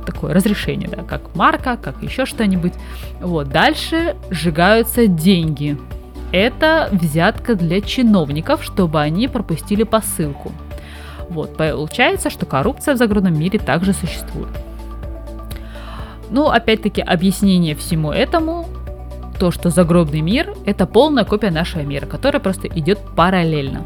[0.07, 2.74] такое разрешение, да, как марка, как еще что-нибудь.
[3.20, 5.76] Вот, дальше сжигаются деньги.
[6.33, 10.53] Это взятка для чиновников, чтобы они пропустили посылку.
[11.28, 14.51] Вот, получается, что коррупция в загородном мире также существует.
[16.31, 18.68] Ну, опять-таки, объяснение всему этому
[19.41, 23.80] то, что загробный мир это полная копия нашего мира, которая просто идет параллельно.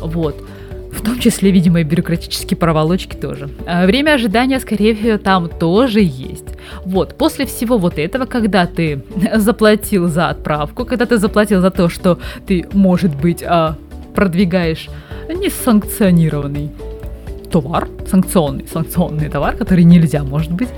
[0.00, 0.36] Вот.
[0.92, 3.48] В том числе, видимо, и бюрократические проволочки тоже.
[3.66, 6.44] А Время ожидания, скорее всего, там тоже есть.
[6.84, 9.02] Вот, после всего вот этого, когда ты
[9.34, 13.76] заплатил за отправку, когда ты заплатил за то, что ты, может быть, а,
[14.14, 14.88] продвигаешь
[15.28, 16.70] несанкционированный
[17.50, 20.68] товар, санкционный, санкционный товар, который нельзя, может быть,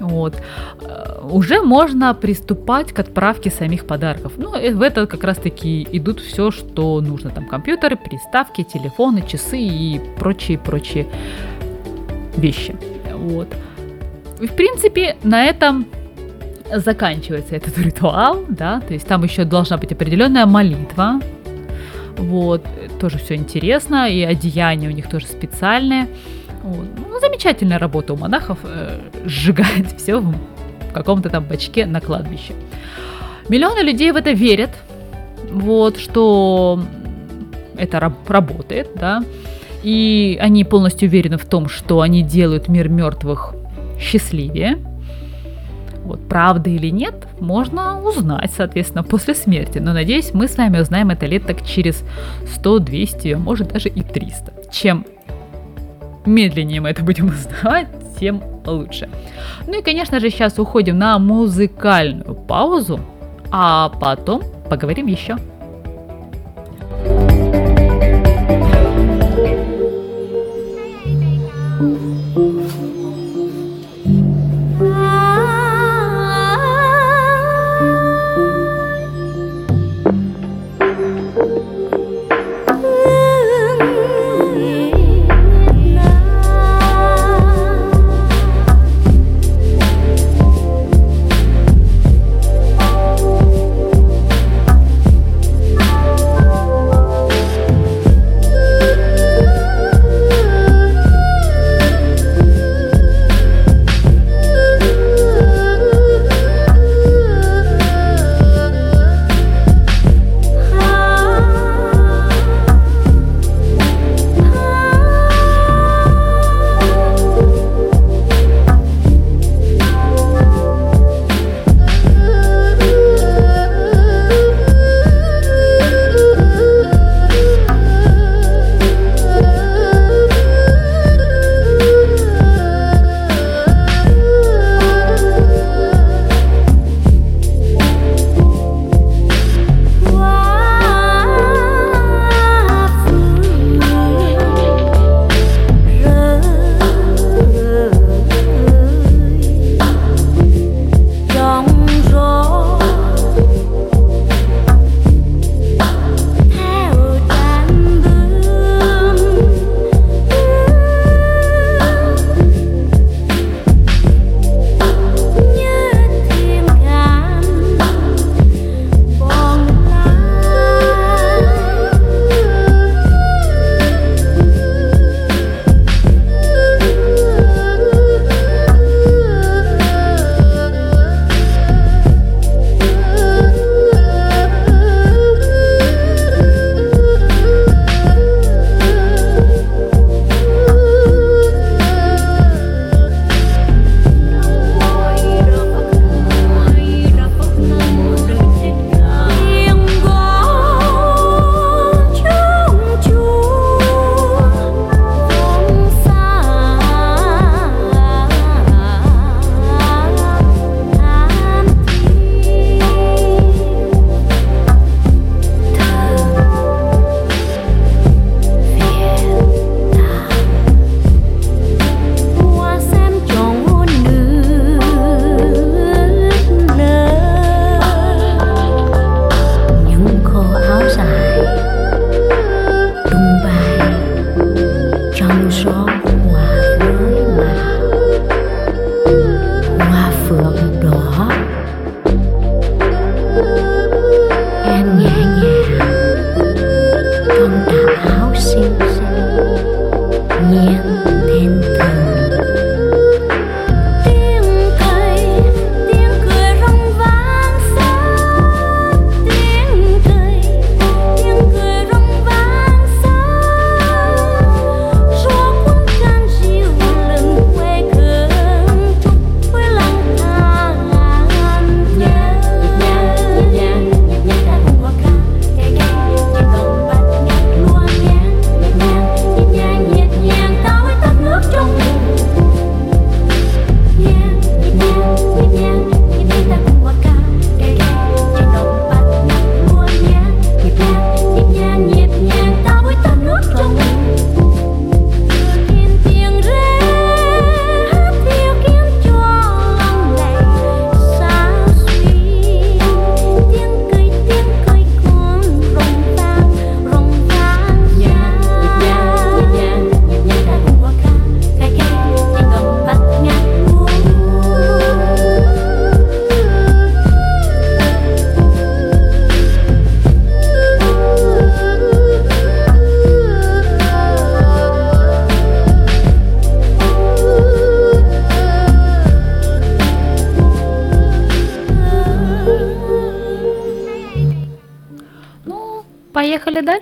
[0.00, 0.34] вот,
[0.82, 4.32] э, уже можно приступать к отправке самих подарков.
[4.36, 7.30] Ну, и в это как раз-таки идут все, что нужно.
[7.30, 11.06] Там компьютеры, приставки, телефоны, часы и прочие-прочие
[12.36, 12.76] вещи.
[13.12, 13.48] Вот.
[14.38, 15.86] В принципе, на этом
[16.72, 21.20] заканчивается этот ритуал, да, то есть там еще должна быть определенная молитва,
[22.16, 22.64] вот,
[23.00, 26.08] тоже все интересно, и одеяния у них тоже специальные.
[26.62, 26.86] Вот.
[26.96, 30.18] Ну, замечательная работа у монахов э, сжигать все
[30.92, 32.54] каком-то там бачке на кладбище.
[33.48, 34.70] Миллионы людей в это верят,
[35.50, 36.80] вот, что
[37.76, 39.22] это раб- работает, да,
[39.82, 43.54] и они полностью уверены в том, что они делают мир мертвых
[44.00, 44.78] счастливее.
[46.04, 49.78] Вот, правда или нет, можно узнать, соответственно, после смерти.
[49.78, 52.02] Но, надеюсь, мы с вами узнаем это лет так через
[52.54, 54.52] 100, 200, а может даже и 300.
[54.72, 55.04] Чем
[56.24, 59.08] медленнее мы это будем узнавать, тем лучше.
[59.66, 63.00] Ну и, конечно же, сейчас уходим на музыкальную паузу,
[63.50, 65.36] а потом поговорим еще.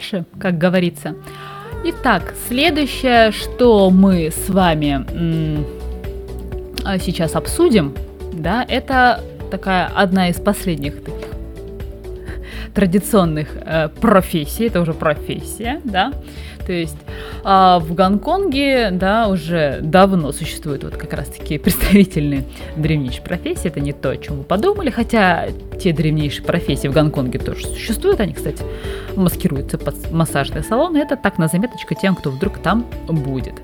[0.06, 1.14] Дальше, как говорится.
[1.84, 5.66] Итак, следующее, что мы с вами м,
[6.84, 7.94] а, сейчас обсудим,
[8.32, 11.28] да, это такая одна из последних таких
[12.74, 16.12] традиционных э, профессий, это уже профессия, да,
[16.66, 16.98] то есть
[17.48, 22.42] а, в Гонконге, да, уже давно существуют вот как раз-таки представительные
[22.76, 25.46] древнейшие профессии, это не то, о чем вы подумали, хотя
[25.80, 28.64] те древнейшие профессии в Гонконге тоже существуют, они, кстати,
[29.14, 33.54] маскируются под массажные салоны, это так на заметочку тем, кто вдруг там будет.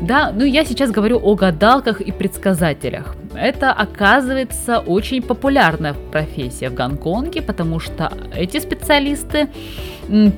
[0.00, 3.14] Да, ну я сейчас говорю о гадалках и предсказателях.
[3.40, 9.48] Это оказывается очень популярная профессия в Гонконге, потому что эти специалисты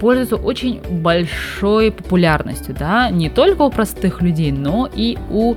[0.01, 5.55] пользуются очень большой популярностью, да, не только у простых людей, но и у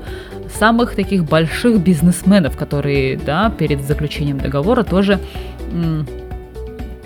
[0.58, 5.20] самых таких больших бизнесменов, которые, да, перед заключением договора тоже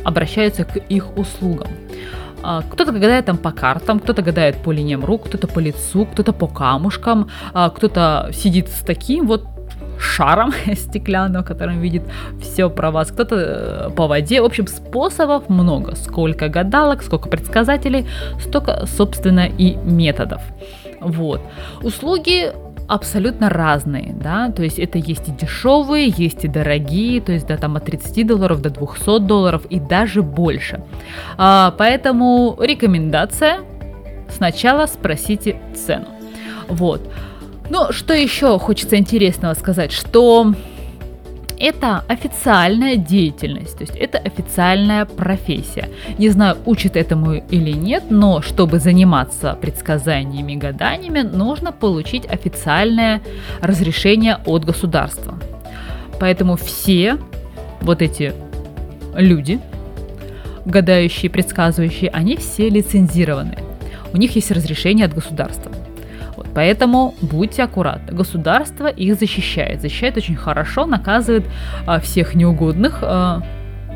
[0.03, 1.67] обращаются к их услугам.
[2.43, 6.31] А, Кто-то гадает там по картам, кто-то гадает по линиям рук, кто-то по лицу, кто-то
[6.33, 9.45] по камушкам, а, кто-то сидит с таким вот
[9.99, 12.03] шаром стеклянным, которым видит
[12.41, 14.41] все про вас, кто-то э, по воде.
[14.41, 15.95] В общем, способов много.
[15.95, 18.07] Сколько гадалок, сколько предсказателей,
[18.39, 20.41] столько, собственно, и методов.
[20.99, 21.41] Вот.
[21.81, 22.51] Услуги
[22.87, 27.57] абсолютно разные, да, то есть это есть и дешевые, есть и дорогие, то есть да,
[27.57, 30.81] там от 30 долларов до 200 долларов и даже больше.
[31.37, 33.59] А, поэтому рекомендация
[34.29, 36.07] сначала спросите цену.
[36.69, 37.01] Вот.
[37.69, 40.53] Ну, что еще хочется интересного сказать, что
[41.59, 45.89] это официальная деятельность, то есть это официальная профессия.
[46.17, 53.21] Не знаю, учат этому или нет, но чтобы заниматься предсказаниями и гаданиями, нужно получить официальное
[53.61, 55.39] разрешение от государства.
[56.19, 57.17] Поэтому все
[57.81, 58.33] вот эти
[59.15, 59.59] люди,
[60.65, 63.57] гадающие, предсказывающие, они все лицензированы.
[64.13, 65.71] У них есть разрешение от государства.
[66.57, 68.17] Поэтому будьте аккуратны.
[68.17, 69.81] Государство их защищает.
[69.81, 71.45] Защищает очень хорошо, наказывает
[71.85, 73.43] а, всех неугодных а,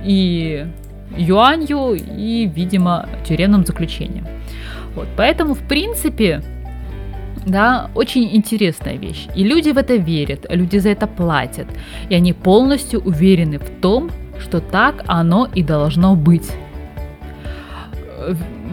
[0.05, 0.67] и
[1.17, 4.27] юанью, и, видимо, тюремным заключением.
[4.95, 6.43] Вот, поэтому, в принципе,
[7.47, 9.27] да, очень интересная вещь.
[9.35, 11.65] И люди в это верят, люди за это платят.
[12.09, 16.51] И они полностью уверены в том, что так оно и должно быть.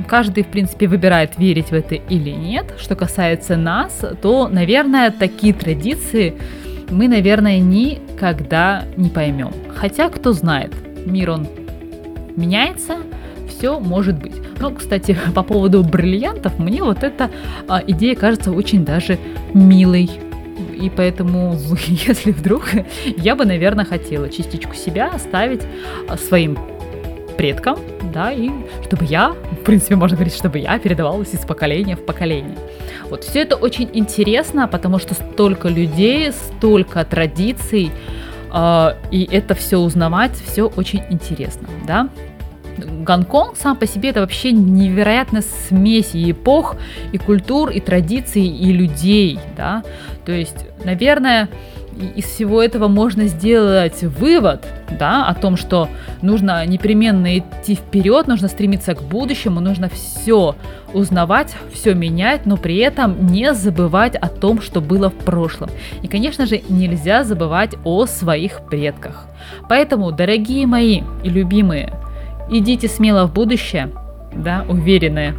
[0.07, 2.75] Каждый, в принципе, выбирает, верить в это или нет.
[2.79, 6.39] Что касается нас, то, наверное, такие традиции
[6.91, 9.53] мы, наверное, никогда не поймем.
[9.75, 10.73] Хотя, кто знает,
[11.07, 11.47] мир он
[12.37, 12.99] меняется,
[13.49, 14.35] все может быть.
[14.61, 17.31] Ну, кстати, по поводу бриллиантов, мне вот эта
[17.69, 19.19] а, идея кажется очень даже
[19.53, 20.11] милой.
[20.81, 22.71] И поэтому, если вдруг,
[23.17, 25.63] я бы, наверное, хотела частичку себя оставить
[26.09, 26.59] а, своим
[27.39, 27.79] предкам,
[28.13, 28.51] да, и
[28.85, 32.59] чтобы я, в принципе, можно говорить, чтобы я передавалась из поколения в поколение.
[33.09, 37.93] Вот все это очень интересно, потому что столько людей, столько традиций,
[38.53, 42.09] э, и это все узнавать, все очень интересно, да.
[42.77, 46.77] Гонконг сам по себе это вообще невероятная смесь и эпох,
[47.13, 49.83] и культур, и традиций, и людей, да.
[50.27, 51.49] То есть, наверное,
[51.99, 54.67] из всего этого можно сделать вывод,
[54.99, 55.89] да, о том, что
[56.23, 60.55] нужно непременно идти вперед, нужно стремиться к будущему, нужно все
[60.95, 65.71] узнавать, все менять, но при этом не забывать о том, что было в прошлом.
[66.03, 69.27] И, конечно же, нельзя забывать о своих предках.
[69.69, 71.93] Поэтому, дорогие мои и любимые,
[72.51, 73.91] идите смело в будущее,
[74.33, 75.35] да, уверенные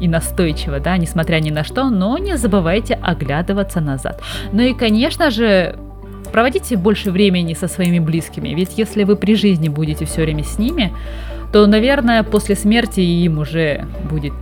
[0.00, 4.22] и настойчиво, да, несмотря ни на что, но не забывайте оглядываться назад.
[4.52, 5.76] Ну и, конечно же,
[6.30, 10.58] проводите больше времени со своими близкими, ведь если вы при жизни будете все время с
[10.58, 10.92] ними,
[11.52, 14.32] то, наверное, после смерти им уже будет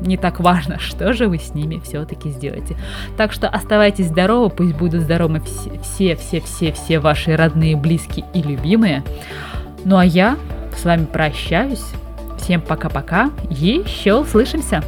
[0.00, 2.76] не так важно, что же вы с ними все-таки сделаете.
[3.16, 5.40] Так что оставайтесь здоровы, пусть будут здоровы
[5.82, 9.02] все, все, все, все ваши родные, близкие и любимые.
[9.84, 10.36] Ну а я
[10.76, 11.84] с вами прощаюсь.
[12.38, 13.30] Всем пока-пока.
[13.48, 14.82] Еще услышимся.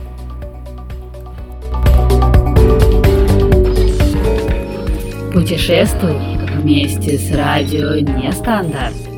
[5.32, 9.15] Путешествуй вместе с радио Нестандарт.